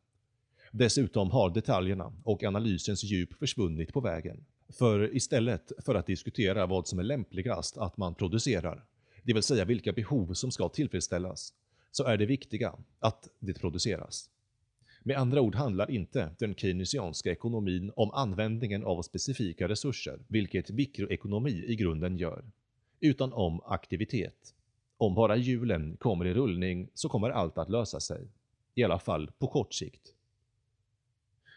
Dessutom 0.73 1.31
har 1.31 1.51
detaljerna 1.51 2.13
och 2.25 2.45
analysens 2.45 3.05
djup 3.05 3.39
försvunnit 3.39 3.93
på 3.93 4.01
vägen. 4.01 4.45
För 4.69 5.17
istället 5.17 5.73
för 5.85 5.95
att 5.95 6.07
diskutera 6.07 6.67
vad 6.67 6.89
som 6.89 6.99
är 6.99 7.03
lämpligast 7.03 7.79
att 7.79 7.97
man 7.97 8.15
producerar, 8.15 8.85
det 9.23 9.33
vill 9.33 9.43
säga 9.43 9.65
vilka 9.65 9.93
behov 9.93 10.35
som 10.35 10.51
ska 10.51 10.69
tillfredsställas, 10.69 11.53
så 11.91 12.05
är 12.05 12.17
det 12.17 12.27
viktiga 12.27 12.75
att 12.99 13.29
det 13.39 13.55
produceras. 13.55 14.31
Med 15.03 15.17
andra 15.17 15.41
ord 15.41 15.55
handlar 15.55 15.91
inte 15.91 16.31
den 16.39 16.55
keynesianska 16.55 17.33
ekonomin 17.33 17.93
om 17.97 18.11
användningen 18.11 18.85
av 18.85 19.03
specifika 19.03 19.69
resurser, 19.69 20.19
vilket 20.29 20.71
mikroekonomi 20.71 21.65
i 21.67 21.77
grunden 21.77 22.19
gör, 22.19 22.45
utan 23.01 23.33
om 23.33 23.61
aktivitet. 23.65 24.55
Om 24.97 25.15
bara 25.15 25.37
hjulen 25.37 25.97
kommer 25.97 26.25
i 26.25 26.35
rullning 26.35 26.89
så 26.95 27.09
kommer 27.09 27.31
allt 27.31 27.59
att 27.59 27.71
lösa 27.71 28.01
sig. 28.01 28.29
I 28.75 28.85
alla 28.85 28.99
fall 28.99 29.31
på 29.39 29.47
kort 29.47 29.75
sikt. 29.75 30.15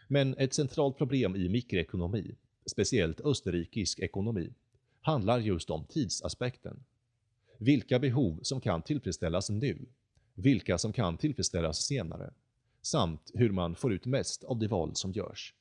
Men 0.08 0.34
ett 0.38 0.54
centralt 0.54 0.98
problem 0.98 1.36
i 1.36 1.48
mikroekonomi 1.48 2.34
speciellt 2.66 3.20
österrikisk 3.20 4.00
ekonomi, 4.00 4.54
handlar 5.00 5.38
just 5.38 5.70
om 5.70 5.84
tidsaspekten. 5.84 6.84
Vilka 7.58 7.98
behov 7.98 8.38
som 8.42 8.60
kan 8.60 8.82
tillfredsställas 8.82 9.50
nu, 9.50 9.86
vilka 10.34 10.78
som 10.78 10.92
kan 10.92 11.16
tillfredsställas 11.16 11.78
senare, 11.78 12.32
samt 12.82 13.30
hur 13.34 13.50
man 13.50 13.74
får 13.74 13.92
ut 13.92 14.06
mest 14.06 14.44
av 14.44 14.58
de 14.58 14.66
val 14.66 14.94
som 14.94 15.12
görs. 15.12 15.54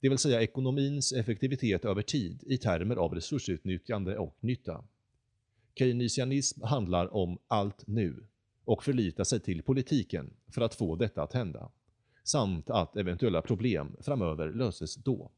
Det 0.00 0.08
vill 0.08 0.18
säga 0.18 0.42
ekonomins 0.42 1.12
effektivitet 1.12 1.84
över 1.84 2.02
tid 2.02 2.44
i 2.46 2.58
termer 2.58 2.96
av 2.96 3.14
resursutnyttjande 3.14 4.18
och 4.18 4.36
nytta. 4.40 4.84
Keynesianism 5.74 6.62
handlar 6.62 7.14
om 7.14 7.38
allt 7.48 7.86
nu 7.86 8.26
och 8.64 8.84
förlitar 8.84 9.24
sig 9.24 9.40
till 9.40 9.62
politiken 9.62 10.30
för 10.48 10.60
att 10.60 10.74
få 10.74 10.96
detta 10.96 11.22
att 11.22 11.32
hända, 11.32 11.70
samt 12.24 12.70
att 12.70 12.96
eventuella 12.96 13.42
problem 13.42 13.96
framöver 14.00 14.52
löses 14.52 14.94
då. 14.96 15.30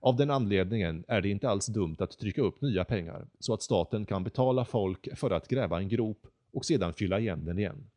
Av 0.00 0.16
den 0.16 0.30
anledningen 0.30 1.04
är 1.08 1.20
det 1.20 1.28
inte 1.28 1.48
alls 1.48 1.66
dumt 1.66 1.96
att 1.98 2.18
trycka 2.18 2.42
upp 2.42 2.60
nya 2.60 2.84
pengar 2.84 3.26
så 3.38 3.54
att 3.54 3.62
staten 3.62 4.06
kan 4.06 4.24
betala 4.24 4.64
folk 4.64 5.08
för 5.18 5.30
att 5.30 5.48
gräva 5.48 5.78
en 5.78 5.88
grop 5.88 6.26
och 6.52 6.64
sedan 6.64 6.92
fylla 6.92 7.20
igen 7.20 7.44
den 7.44 7.58
igen. 7.58 7.90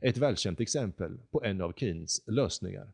Ett 0.00 0.16
välkänt 0.16 0.60
exempel 0.60 1.18
på 1.30 1.44
en 1.44 1.60
av 1.60 1.72
Keynes 1.72 2.22
lösningar. 2.26 2.92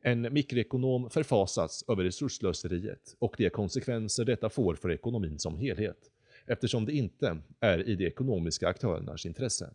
En 0.00 0.20
mikroekonom 0.20 1.10
förfasas 1.10 1.84
över 1.88 2.04
resurslöseriet 2.04 3.16
och 3.18 3.34
de 3.38 3.50
konsekvenser 3.50 4.24
detta 4.24 4.50
får 4.50 4.74
för 4.74 4.92
ekonomin 4.92 5.38
som 5.38 5.58
helhet, 5.58 6.10
eftersom 6.46 6.84
det 6.84 6.92
inte 6.92 7.38
är 7.60 7.88
i 7.88 7.94
de 7.94 8.06
ekonomiska 8.06 8.68
aktörernas 8.68 9.26
intresse. 9.26 9.70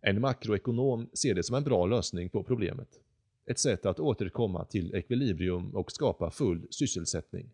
En 0.00 0.20
makroekonom 0.20 1.10
ser 1.12 1.34
det 1.34 1.42
som 1.42 1.56
en 1.56 1.64
bra 1.64 1.86
lösning 1.86 2.28
på 2.28 2.42
problemet 2.42 3.00
ett 3.46 3.58
sätt 3.58 3.86
att 3.86 4.00
återkomma 4.00 4.64
till 4.64 4.94
ekvilibrium 4.94 5.74
och 5.74 5.92
skapa 5.92 6.30
full 6.30 6.66
sysselsättning. 6.70 7.50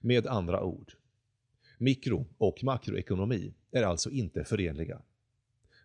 Med 0.00 0.26
andra 0.26 0.62
ord, 0.62 0.92
mikro 1.78 2.26
och 2.38 2.64
makroekonomi 2.64 3.52
är 3.70 3.82
alltså 3.82 4.10
inte 4.10 4.44
förenliga. 4.44 5.02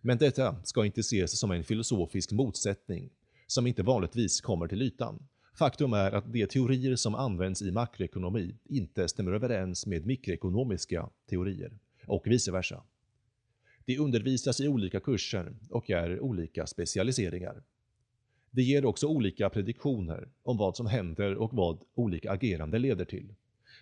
Men 0.02 0.18
detta 0.18 0.56
ska 0.64 0.86
inte 0.86 1.00
ses 1.00 1.38
som 1.38 1.50
en 1.50 1.64
filosofisk 1.64 2.32
motsättning 2.32 3.10
som 3.46 3.66
inte 3.66 3.82
vanligtvis 3.82 4.40
kommer 4.40 4.68
till 4.68 4.82
ytan. 4.82 5.26
Faktum 5.58 5.92
är 5.92 6.12
att 6.12 6.32
de 6.32 6.46
teorier 6.46 6.96
som 6.96 7.14
används 7.14 7.62
i 7.62 7.70
makroekonomi 7.70 8.54
inte 8.64 9.08
stämmer 9.08 9.32
överens 9.32 9.86
med 9.86 10.06
mikroekonomiska 10.06 11.10
teorier 11.28 11.78
och 12.06 12.26
vice 12.26 12.52
versa. 12.52 12.82
De 13.84 13.98
undervisas 13.98 14.60
i 14.60 14.68
olika 14.68 15.00
kurser 15.00 15.56
och 15.70 15.90
är 15.90 16.20
olika 16.20 16.66
specialiseringar. 16.66 17.62
Det 18.50 18.62
ger 18.62 18.84
också 18.84 19.06
olika 19.06 19.50
prediktioner 19.50 20.28
om 20.42 20.56
vad 20.56 20.76
som 20.76 20.86
händer 20.86 21.34
och 21.34 21.52
vad 21.52 21.78
olika 21.94 22.30
agerande 22.30 22.78
leder 22.78 23.04
till. 23.04 23.34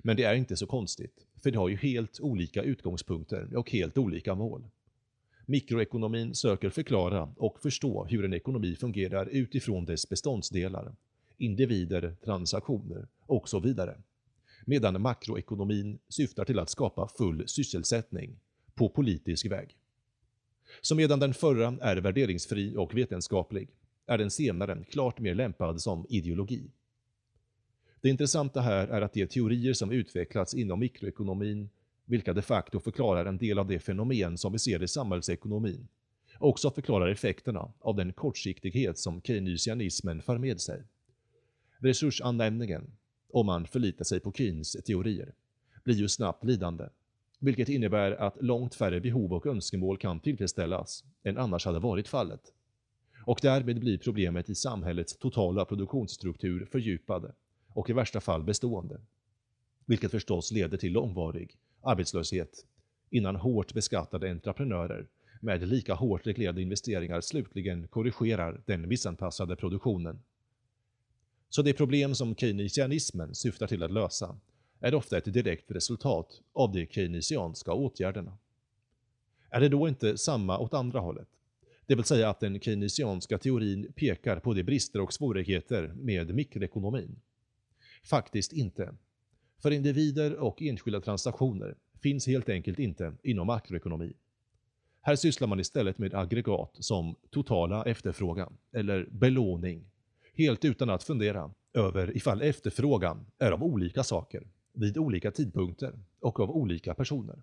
Men 0.02 0.16
det 0.16 0.25
är 0.25 0.35
inte 0.35 0.56
så 0.56 0.66
konstigt, 0.66 1.26
för 1.42 1.50
de 1.50 1.56
har 1.56 1.68
ju 1.68 1.76
helt 1.76 2.21
olika 2.21 2.62
utgångspunkter 2.62 3.56
och 3.56 3.71
helt 3.71 3.99
olika 3.99 4.35
mål. 4.35 4.64
Mikroekonomin 5.46 6.34
söker 6.34 6.70
förklara 6.70 7.34
och 7.36 7.60
förstå 7.62 8.04
hur 8.04 8.24
en 8.24 8.34
ekonomi 8.34 8.76
fungerar 8.76 9.26
utifrån 9.26 9.84
dess 9.84 10.08
beståndsdelar, 10.08 10.94
individer, 11.38 12.16
transaktioner 12.24 13.08
och 13.26 13.48
så 13.48 13.60
vidare. 13.60 13.96
Medan 14.64 15.02
makroekonomin 15.02 15.98
syftar 16.08 16.44
till 16.44 16.58
att 16.58 16.70
skapa 16.70 17.08
full 17.08 17.48
sysselsättning 17.48 18.38
på 18.74 18.88
politisk 18.88 19.46
väg. 19.46 19.76
Så 20.80 20.94
medan 20.94 21.18
den 21.18 21.34
förra 21.34 21.76
är 21.80 21.96
värderingsfri 21.96 22.76
och 22.76 22.94
vetenskaplig, 22.94 23.68
är 24.06 24.18
den 24.18 24.30
senare 24.30 24.84
klart 24.90 25.20
mer 25.20 25.34
lämpad 25.34 25.82
som 25.82 26.06
ideologi. 26.08 26.70
Det 28.00 28.08
intressanta 28.08 28.60
här 28.60 28.88
är 28.88 29.00
att 29.00 29.12
de 29.12 29.26
teorier 29.26 29.72
som 29.72 29.90
utvecklats 29.90 30.54
inom 30.54 30.80
mikroekonomin, 30.80 31.68
vilka 32.04 32.32
de 32.32 32.42
facto 32.42 32.80
förklarar 32.80 33.26
en 33.26 33.38
del 33.38 33.58
av 33.58 33.66
de 33.66 33.78
fenomen 33.78 34.38
som 34.38 34.52
vi 34.52 34.58
ser 34.58 34.82
i 34.82 34.88
samhällsekonomin, 34.88 35.88
också 36.38 36.70
förklarar 36.70 37.08
effekterna 37.08 37.73
av 37.80 37.96
den 37.96 38.12
kortsiktighet 38.12 38.99
som 38.99 39.23
keynesianismen 39.23 40.23
för 40.23 40.38
med 40.38 40.61
sig. 40.61 40.82
Resursanvändningen, 41.78 42.90
om 43.32 43.46
man 43.46 43.66
förlitar 43.66 44.04
sig 44.04 44.20
på 44.20 44.32
Keynes 44.32 44.73
teorier, 44.73 45.34
blir 45.84 45.94
ju 45.94 46.08
snabbt 46.08 46.44
lidande, 46.44 46.88
vilket 47.38 47.68
innebär 47.68 48.12
att 48.12 48.42
långt 48.42 48.75
färre 48.75 49.00
behov 49.00 49.32
och 49.32 49.46
önskemål 49.46 49.99
kan 49.99 50.20
tillfredsställas 50.20 51.04
än 51.23 51.38
annars 51.38 51.66
hade 51.66 51.78
varit 51.78 52.08
fallet 52.08 52.52
och 53.26 53.38
därmed 53.42 53.80
blir 53.80 53.99
problemet 53.99 54.50
i 54.50 54.54
samhällets 54.54 55.16
totala 55.16 55.64
produktionsstruktur 55.64 56.64
fördjupade 56.73 57.34
och 57.68 57.90
i 57.90 57.92
värsta 57.92 58.20
fall 58.20 58.42
bestående. 58.42 59.00
Vilket 59.87 60.11
förstås 60.11 60.52
leder 60.52 60.76
till 60.76 60.92
långvarig 60.92 61.56
arbetslöshet 61.84 62.66
innan 63.10 63.36
hårt 63.36 63.74
beskattade 63.74 64.30
entreprenörer 64.30 65.06
med 65.40 65.68
lika 65.68 65.94
hårt 65.94 66.26
reglerade 66.26 66.62
investeringar 66.62 67.20
slutligen 67.20 67.88
korrigerar 67.88 68.62
den 68.66 68.88
missanpassade 68.88 69.56
produktionen. 69.56 70.22
Så 71.48 71.62
det 71.62 71.72
problem 71.72 72.14
som 72.14 72.36
keynesianismen 72.36 73.34
syftar 73.34 73.66
till 73.66 73.82
att 73.82 73.92
lösa 73.92 74.38
är 74.80 74.94
ofta 74.94 75.18
ett 75.18 75.32
direkt 75.32 75.70
resultat 75.70 76.40
av 76.52 76.72
de 76.72 76.86
keynesianska 76.86 77.72
åtgärderna. 77.72 78.38
Är 79.50 79.60
det 79.60 79.68
då 79.68 79.88
inte 79.88 80.18
samma 80.18 80.58
åt 80.58 80.74
andra 80.74 81.00
hållet? 81.00 81.28
Det 81.86 81.94
vill 81.94 82.04
säga 82.04 82.30
att 82.30 82.40
den 82.40 82.60
keynesianska 82.60 83.38
teorin 83.38 83.92
pekar 83.96 84.40
på 84.40 84.54
de 84.54 84.62
brister 84.62 85.00
och 85.00 85.12
svårigheter 85.12 85.92
med 85.96 86.34
mikroekonomin. 86.34 87.20
Faktiskt 88.04 88.52
inte. 88.52 88.94
För 89.62 89.70
individer 89.70 90.37
och 90.37 90.62
enskilda 90.62 91.00
transaktioner 91.00 91.75
finns 92.02 92.26
helt 92.26 92.49
enkelt 92.49 92.78
inte 92.78 93.12
inom 93.23 93.46
makroekonomi. 93.46 94.12
Här 95.00 95.16
sysslar 95.16 95.49
man 95.49 95.61
istället 95.61 95.99
med 95.99 96.14
aggregat 96.14 96.76
som 96.78 97.14
totala 97.30 97.84
efterfrågan 97.84 98.56
eller 98.73 99.08
belåning, 99.11 99.84
helt 100.34 100.64
utan 100.64 100.90
att 100.90 101.02
fundera 101.02 101.50
över 101.75 102.16
ifall 102.16 102.42
efterfrågan 102.42 103.26
är 103.38 103.52
av 103.52 103.64
olika 103.64 104.04
saker, 104.04 104.46
vid 104.73 104.99
olika 104.99 105.30
tidpunkter 105.30 105.92
och 106.20 106.40
av 106.40 106.50
olika 106.50 106.94
personer. 106.94 107.42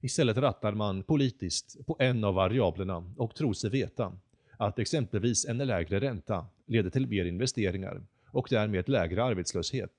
Istället 0.00 0.36
rattar 0.36 0.72
man 0.72 1.02
politiskt 1.02 1.86
på 1.86 1.96
en 1.98 2.24
av 2.24 2.34
variablerna 2.34 3.12
och 3.16 3.34
tror 3.34 3.52
sig 3.52 3.70
veta 3.70 4.18
att 4.56 4.78
exempelvis 4.78 5.46
en 5.46 5.58
lägre 5.58 6.00
ränta 6.00 6.46
leder 6.66 6.90
till 6.90 7.06
mer 7.06 7.24
investeringar 7.24 8.02
och 8.26 8.46
därmed 8.50 8.88
lägre 8.88 9.24
arbetslöshet. 9.24 9.92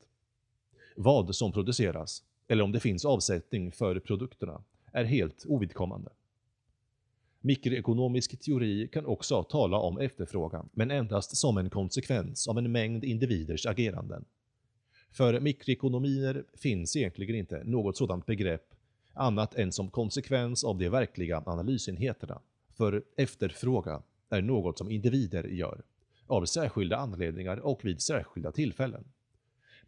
Vad 0.96 1.36
som 1.36 1.52
produceras, 1.52 2.24
eller 2.48 2.64
om 2.64 2.72
det 2.72 2.80
finns 2.80 3.06
avsättning 3.06 3.72
för 3.72 4.00
produkterna, 4.00 4.64
är 4.92 5.04
helt 5.04 5.46
ovidkommande. 5.48 6.12
Mikroekonomisk 7.42 8.40
teori 8.40 8.88
kan 8.88 9.06
också 9.06 9.44
tala 9.44 9.78
om 9.78 9.98
efterfrågan, 9.98 10.70
men 10.74 10.92
endast 10.92 11.38
som 11.38 11.58
en 11.58 11.70
konsekvens 11.70 12.48
av 12.48 12.58
en 12.58 12.72
mängd 12.72 13.04
individers 13.04 13.66
ageranden. 13.66 14.26
För 15.12 15.40
mikroekonomier 15.40 16.44
finns 16.54 16.96
egentligen 16.96 17.36
inte 17.36 17.64
något 17.64 17.98
sådant 17.98 18.26
begrepp 18.26 18.74
annat 19.14 19.56
än 19.56 19.72
som 19.72 19.90
konsekvens 19.90 20.64
av 20.64 20.78
de 20.78 20.90
verkliga 20.90 21.44
analysenheterna. 21.46 22.42
För 22.70 23.04
efterfråga 23.16 24.02
är 24.30 24.42
något 24.42 24.78
som 24.78 24.92
individer 24.92 25.44
gör, 25.44 25.82
av 26.28 26.46
särskilda 26.46 26.98
anledningar 26.98 27.58
och 27.58 27.86
vid 27.86 28.02
särskilda 28.02 28.52
tillfällen. 28.52 29.04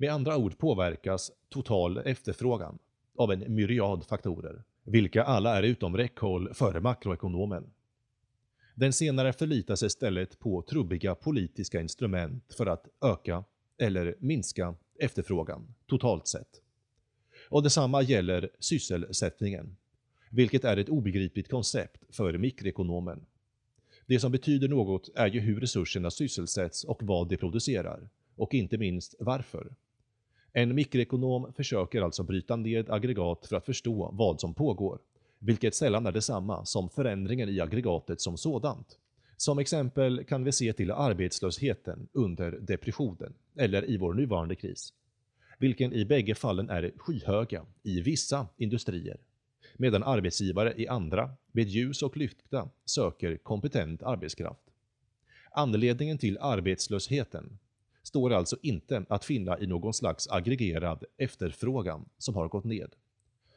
Med 0.02 0.14
andra 0.14 0.38
ord 0.38 0.58
påverkas 0.58 1.32
total 1.50 1.98
efterfrågan 1.98 2.80
av 3.16 3.32
en 3.32 3.56
myriad 3.56 4.06
faktorer, 4.06 4.64
vilka 4.84 5.24
alla 5.24 5.58
är 5.58 5.64
utom 5.64 5.98
räckhåll 5.98 6.54
för 6.54 6.80
makroekonomen. 6.80 7.74
Den 8.76 8.94
senare 8.94 9.34
förlitar 9.34 9.76
sig 9.76 9.86
istället 9.86 10.40
på 10.40 10.62
trubbiga 10.62 11.16
politiska 11.16 11.82
instrument 11.82 12.54
för 12.54 12.66
att 12.66 12.88
öka 13.02 13.44
eller 13.78 14.16
minska 14.20 14.76
efterfrågan 15.00 15.74
totalt 15.88 16.28
sett. 16.28 16.62
Och 17.50 17.64
detsamma 17.64 18.02
gäller 18.02 18.50
sysselsättningen, 18.60 19.78
vilket 20.32 20.64
är 20.64 20.78
ett 20.78 20.90
obegripligt 20.90 21.50
koncept 21.50 22.16
för 22.16 22.38
mikroekonomen. 22.38 23.26
Det 24.06 24.20
som 24.20 24.32
betyder 24.32 24.68
något 24.68 25.10
är 25.16 25.28
ju 25.28 25.40
hur 25.40 25.60
resurserna 25.60 26.12
sysselsätts 26.12 26.84
och 26.84 27.04
vad 27.04 27.30
de 27.30 27.38
producerar, 27.38 28.10
och 28.36 28.54
inte 28.54 28.78
minst 28.78 29.16
varför. 29.20 29.76
En 30.54 30.76
mikroekonom 30.76 31.54
försöker 31.54 32.02
alltså 32.02 32.24
bryta 32.24 32.56
ned 32.56 32.90
aggregat 32.90 33.46
för 33.46 33.56
att 33.56 33.66
förstå 33.66 34.10
vad 34.14 34.40
som 34.40 34.54
pågår, 34.54 35.00
vilket 35.40 35.76
sällan 35.76 36.06
är 36.06 36.12
detsamma 36.12 36.66
som 36.66 36.90
förändringen 36.90 37.50
i 37.50 37.62
aggregatet 37.62 38.22
som 38.22 38.38
sådant. 38.38 38.98
Som 39.38 39.60
exempel 39.60 40.24
kan 40.24 40.44
vi 40.44 40.52
se 40.52 40.74
till 40.74 40.92
arbetslösheten 40.92 42.08
under 42.12 42.52
depressionen, 42.52 43.34
eller 43.56 43.90
i 43.90 43.98
vår 43.98 44.14
nuvarande 44.14 44.56
kris, 44.56 44.94
vilken 45.60 45.94
i 45.94 46.06
bägge 46.06 46.36
fallen 46.36 46.70
är 46.70 46.92
skyhöga 46.98 47.66
i 47.84 48.02
vissa 48.02 48.48
industrier, 48.58 49.18
medan 49.78 50.04
arbetsgivare 50.04 50.74
i 50.78 50.88
andra, 50.88 51.32
med 51.52 51.68
ljus 51.68 52.04
och 52.04 52.18
lykta, 52.18 52.70
söker 52.86 53.38
kompetent 53.38 54.04
arbetskraft. 54.04 54.64
Anledningen 55.52 56.18
till 56.18 56.38
arbetslösheten 56.38 57.60
står 58.04 58.34
alltså 58.34 58.58
inte 58.62 59.06
att 59.10 59.26
finna 59.26 59.60
i 59.60 59.68
någon 59.68 59.94
slags 59.94 60.28
aggregerad 60.30 61.04
efterfrågan 61.18 62.10
som 62.18 62.36
har 62.36 62.48
gått 62.48 62.64
ned. 62.64 62.96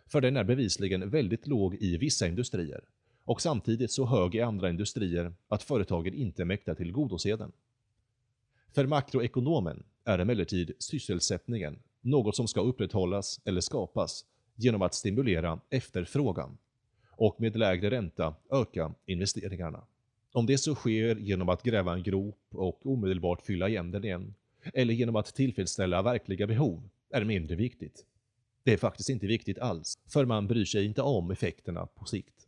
För 0.06 0.20
den 0.20 0.36
är 0.36 0.44
bevisligen 0.44 1.10
väldigt 1.10 1.46
låg 1.46 1.74
i 1.74 1.96
vissa 1.96 2.26
industrier 2.26 2.84
och 3.24 3.40
samtidigt 3.40 3.90
så 3.90 4.06
hög 4.06 4.34
i 4.34 4.40
andra 4.40 4.70
industrier 4.70 5.34
att 5.48 5.62
företagen 5.62 6.14
inte 6.14 6.44
mäktar 6.44 6.74
tillgodose 6.74 7.36
den. 7.36 7.52
För 8.72 8.86
makroekonomen 8.86 9.84
är 10.04 10.18
emellertid 10.18 10.72
sysselsättningen 10.78 11.78
något 12.00 12.36
som 12.36 12.48
ska 12.48 12.60
upprätthållas 12.60 13.40
eller 13.44 13.60
skapas 13.60 14.24
genom 14.54 14.82
att 14.82 14.94
stimulera 14.94 15.60
efterfrågan 15.70 16.58
och 17.10 17.40
med 17.40 17.56
lägre 17.56 17.90
ränta 17.90 18.34
öka 18.50 18.94
investeringarna. 19.06 19.84
Om 20.36 20.46
det 20.46 20.58
så 20.58 20.74
sker 20.74 21.16
genom 21.16 21.48
att 21.48 21.62
gräva 21.62 21.92
en 21.92 22.02
grop 22.02 22.38
och 22.50 22.86
omedelbart 22.86 23.42
fylla 23.42 23.68
igen 23.68 23.90
den 23.90 24.04
igen, 24.04 24.34
eller 24.74 24.94
genom 24.94 25.16
att 25.16 25.34
tillfredsställa 25.34 26.02
verkliga 26.02 26.46
behov, 26.46 26.88
är 27.10 27.24
mindre 27.24 27.56
viktigt. 27.56 28.04
Det 28.62 28.72
är 28.72 28.76
faktiskt 28.76 29.08
inte 29.08 29.26
viktigt 29.26 29.58
alls, 29.58 29.98
för 30.08 30.24
man 30.24 30.46
bryr 30.46 30.64
sig 30.64 30.84
inte 30.84 31.02
om 31.02 31.30
effekterna 31.30 31.86
på 31.86 32.04
sikt. 32.04 32.46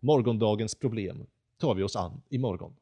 Morgondagens 0.00 0.74
problem 0.74 1.26
tar 1.58 1.74
vi 1.74 1.82
oss 1.82 1.96
an 1.96 2.22
imorgon. 2.28 2.76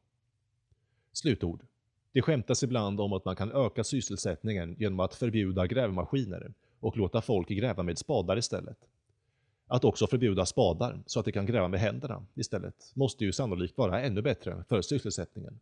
Slutord. 1.13 1.63
Det 2.11 2.21
skämtas 2.21 2.63
ibland 2.63 3.01
om 3.01 3.13
att 3.13 3.25
man 3.25 3.35
kan 3.35 3.51
öka 3.51 3.83
sysselsättningen 3.83 4.75
genom 4.79 4.99
att 4.99 5.15
förbjuda 5.15 5.67
grävmaskiner 5.67 6.53
och 6.79 6.97
låta 6.97 7.21
folk 7.21 7.47
gräva 7.47 7.83
med 7.83 7.97
spadar 7.97 8.37
istället. 8.37 8.77
Att 9.67 9.85
också 9.85 10.07
förbjuda 10.07 10.45
spadar 10.45 10.99
så 11.05 11.19
att 11.19 11.25
de 11.25 11.31
kan 11.31 11.45
gräva 11.45 11.67
med 11.67 11.79
händerna 11.79 12.25
istället 12.35 12.91
måste 12.93 13.25
ju 13.25 13.31
sannolikt 13.31 13.77
vara 13.77 14.01
ännu 14.01 14.21
bättre 14.21 14.63
för 14.69 14.81
sysselsättningen. 14.81 15.59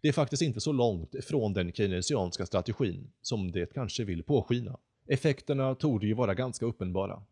Det 0.00 0.08
är 0.08 0.12
faktiskt 0.12 0.42
inte 0.42 0.60
så 0.60 0.72
långt 0.72 1.14
från 1.24 1.52
den 1.52 1.72
keynesianska 1.72 2.46
strategin 2.46 3.10
som 3.22 3.52
det 3.52 3.74
kanske 3.74 4.04
vill 4.04 4.22
påskina. 4.22 4.78
Effekterna 5.06 5.74
torde 5.74 6.06
ju 6.06 6.14
vara 6.14 6.34
ganska 6.34 6.66
uppenbara. 6.66 7.22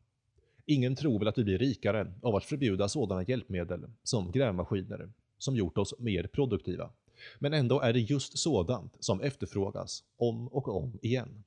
Ingen 0.66 0.96
tror 0.96 1.18
väl 1.18 1.28
att 1.28 1.38
vi 1.38 1.44
blir 1.44 1.58
rikare 1.58 2.12
av 2.22 2.36
att 2.36 2.44
förbjuda 2.44 2.88
sådana 2.88 3.22
hjälpmedel 3.22 3.84
som 4.02 4.32
grävmaskiner 4.32 5.12
som 5.38 5.56
gjort 5.56 5.78
oss 5.78 5.94
mer 5.98 6.26
produktiva. 6.26 6.90
Men 7.38 7.54
ändå 7.54 7.80
är 7.80 7.92
det 7.92 8.00
just 8.00 8.38
sådant 8.38 8.96
som 9.00 9.20
efterfrågas 9.20 10.04
om 10.16 10.48
och 10.48 10.68
om 10.68 10.98
igen. 11.02 11.44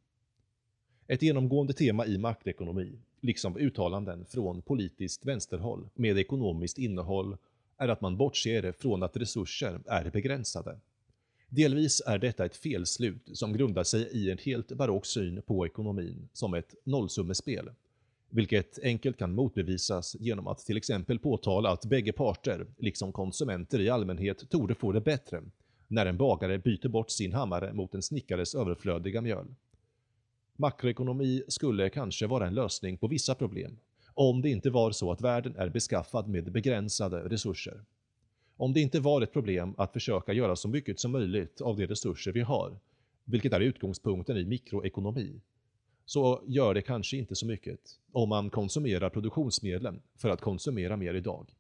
Ett 1.09 1.21
genomgående 1.21 1.73
tema 1.73 2.05
i 2.05 2.17
makroekonomi, 2.17 2.91
liksom 3.21 3.57
uttalanden 3.57 4.25
från 4.25 4.61
politiskt 4.61 5.25
vänsterhåll 5.25 5.89
med 5.95 6.17
ekonomiskt 6.17 6.77
innehåll, 6.77 7.37
är 7.77 7.87
att 7.87 8.01
man 8.01 8.17
bortser 8.17 8.71
från 8.71 9.03
att 9.03 9.17
resurser 9.17 9.79
är 9.85 10.09
begränsade. 10.09 10.79
Delvis 11.49 12.01
är 12.05 12.17
detta 12.17 12.45
ett 12.45 12.55
felslut 12.55 13.29
som 13.33 13.53
grundar 13.53 13.83
sig 13.83 14.01
i 14.01 14.31
en 14.31 14.37
helt 14.37 14.71
barock 14.71 15.05
syn 15.05 15.41
på 15.41 15.65
ekonomin 15.65 16.29
som 16.33 16.53
ett 16.53 16.75
nollsummespel, 16.83 17.69
vilket 18.29 18.79
enkelt 18.83 19.17
kan 19.17 19.35
motbevisas 19.35 20.15
genom 20.19 20.47
att 20.47 20.59
till 20.59 20.77
exempel 20.77 21.19
påtala 21.19 21.69
att 21.69 21.85
bägge 21.85 22.13
parter, 22.13 22.65
liksom 22.77 23.11
konsumenter 23.11 23.81
i 23.81 23.89
allmänhet, 23.89 24.49
torde 24.49 24.75
få 24.75 24.91
det 24.91 25.01
bättre 25.01 25.43
när 25.87 26.05
en 26.05 26.17
bagare 26.17 26.57
byter 26.57 26.87
bort 26.87 27.09
sin 27.09 27.33
hammare 27.33 27.73
mot 27.73 27.95
en 27.95 28.01
snickares 28.01 28.55
överflödiga 28.55 29.21
mjöl. 29.21 29.47
Makroekonomi 30.59 31.43
skulle 31.47 31.89
kanske 31.89 32.27
vara 32.27 32.47
en 32.47 32.53
lösning 32.53 32.97
på 32.97 33.07
vissa 33.07 33.35
problem, 33.35 33.77
om 34.13 34.41
det 34.41 34.49
inte 34.49 34.69
var 34.69 34.91
så 34.91 35.11
att 35.11 35.21
världen 35.21 35.55
är 35.55 35.69
beskaffad 35.69 36.27
med 36.27 36.51
begränsade 36.51 37.29
resurser. 37.29 37.83
Om 38.57 38.73
det 38.73 38.81
inte 38.81 38.99
var 38.99 39.21
ett 39.21 39.33
problem 39.33 39.75
att 39.77 39.93
försöka 39.93 40.33
göra 40.33 40.55
så 40.55 40.67
mycket 40.67 40.99
som 40.99 41.11
möjligt 41.11 41.61
av 41.61 41.77
de 41.77 41.87
resurser 41.87 42.31
vi 42.31 42.41
har, 42.41 42.79
vilket 43.25 43.53
är 43.53 43.59
utgångspunkten 43.59 44.37
i 44.37 44.45
mikroekonomi, 44.45 45.41
så 46.05 46.43
gör 46.47 46.73
det 46.73 46.81
kanske 46.81 47.17
inte 47.17 47.35
så 47.35 47.45
mycket 47.45 47.79
om 48.11 48.29
man 48.29 48.49
konsumerar 48.49 49.09
produktionsmedlen 49.09 50.01
för 50.15 50.29
att 50.29 50.41
konsumera 50.41 50.97
mer 50.97 51.13
idag. 51.13 51.55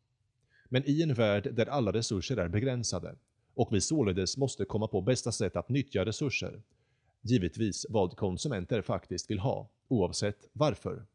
Men 0.69 0.83
i 0.85 1.01
en 1.01 1.13
värld 1.13 1.53
där 1.53 1.65
alla 1.65 1.93
resurser 1.93 2.37
är 2.37 2.47
begränsade 2.47 3.15
och 3.55 3.69
vi 3.71 3.81
således 3.81 4.37
måste 4.37 4.65
komma 4.65 4.87
på 4.87 5.01
bästa 5.01 5.31
sätt 5.31 5.55
att 5.55 5.69
nyttja 5.69 6.05
resurser, 6.05 6.61
givetvis 7.21 7.85
vad 7.89 8.17
konsumenter 8.17 8.81
faktiskt 8.81 9.31
vill 9.31 9.39
ha, 9.39 9.69
oavsett 9.87 10.49
varför. 10.53 11.05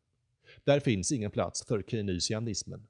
Där 0.65 0.81
finns 0.81 1.12
ingen 1.12 1.31
plats 1.31 1.67
för 1.67 1.83
keynesianismen. 1.83 2.87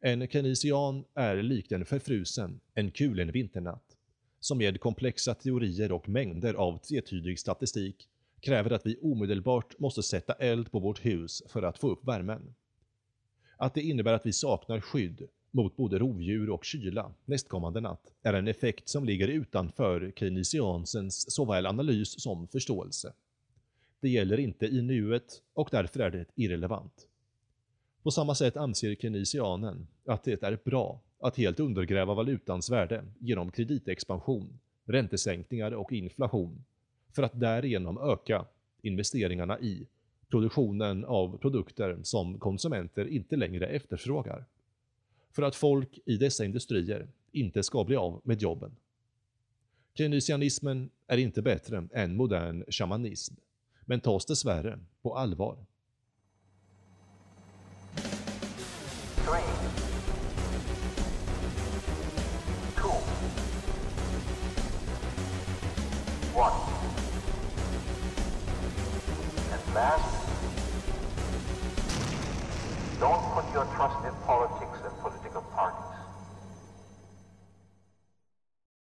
En 0.00 0.28
keynesian 0.28 1.04
är 1.14 1.42
likt 1.42 1.72
en 1.72 1.84
förfrusen, 1.84 2.60
en 2.74 2.90
kulen 2.90 3.32
vinternatt, 3.32 3.96
som 4.40 4.58
med 4.58 4.80
komplexa 4.80 5.34
teorier 5.34 5.92
och 5.92 6.08
mängder 6.08 6.54
av 6.54 6.78
tvetydig 6.78 7.38
statistik 7.38 8.08
kräver 8.40 8.70
att 8.70 8.86
vi 8.86 8.98
omedelbart 9.02 9.78
måste 9.78 10.02
sätta 10.02 10.32
eld 10.32 10.70
på 10.70 10.78
vårt 10.78 11.04
hus 11.04 11.42
för 11.48 11.62
att 11.62 11.78
få 11.78 11.90
upp 11.90 12.08
värmen. 12.08 12.54
Att 13.56 13.74
det 13.74 13.82
innebär 13.82 14.12
att 14.12 14.26
vi 14.26 14.32
saknar 14.32 14.80
skydd 14.80 15.28
mot 15.50 15.76
både 15.76 15.98
rovdjur 15.98 16.50
och 16.50 16.64
kyla 16.64 17.12
nästkommande 17.24 17.80
natt 17.80 18.12
är 18.22 18.34
en 18.34 18.48
effekt 18.48 18.88
som 18.88 19.04
ligger 19.04 19.28
utanför 19.28 20.12
keynesiansens 20.16 21.34
såväl 21.34 21.66
analys 21.66 22.22
som 22.22 22.48
förståelse. 22.48 23.12
Det 24.00 24.08
gäller 24.08 24.40
inte 24.40 24.66
i 24.66 24.82
nuet 24.82 25.42
och 25.54 25.68
därför 25.70 26.00
är 26.00 26.10
det 26.10 26.24
irrelevant. 26.34 27.06
På 28.02 28.10
samma 28.10 28.34
sätt 28.34 28.56
anser 28.56 28.94
keynesianen 28.94 29.86
att 30.06 30.24
det 30.24 30.42
är 30.42 30.58
bra 30.64 31.00
att 31.20 31.36
helt 31.36 31.60
undergräva 31.60 32.14
valutans 32.14 32.70
värde 32.70 33.04
genom 33.18 33.50
kreditexpansion, 33.50 34.58
räntesänkningar 34.84 35.72
och 35.72 35.92
inflation 35.92 36.64
för 37.14 37.22
att 37.22 37.40
därigenom 37.40 37.98
öka 37.98 38.44
investeringarna 38.82 39.60
i 39.60 39.86
produktionen 40.28 41.04
av 41.04 41.38
produkter 41.38 41.98
som 42.02 42.38
konsumenter 42.38 43.06
inte 43.06 43.36
längre 43.36 43.66
efterfrågar. 43.66 44.44
För 45.38 45.42
att 45.42 45.56
folk 45.56 45.98
i 46.04 46.16
dessa 46.16 46.44
industrier 46.44 47.08
inte 47.32 47.62
ska 47.62 47.84
bli 47.84 47.96
av 47.96 48.20
med 48.24 48.42
jobben. 48.42 48.76
Keynesianismen 49.94 50.90
är 51.06 51.16
inte 51.16 51.42
bättre 51.42 51.88
än 51.92 52.16
modern 52.16 52.64
shamanism, 52.68 53.34
men 53.86 54.00
tas 54.00 54.26
dessvärre 54.26 54.78
på 55.02 55.16
allvar. 55.16 55.56
Don't 73.00 73.22
put 73.34 73.54
your 73.54 73.64
trust 73.76 74.04
in 74.06 74.14
politics 74.26 74.67
Pardon. 75.58 75.97